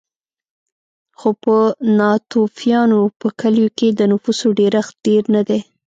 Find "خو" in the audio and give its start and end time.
1.19-1.29